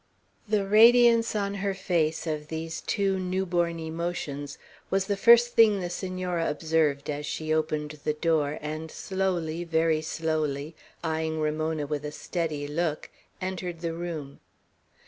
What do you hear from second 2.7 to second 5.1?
two new born emotions was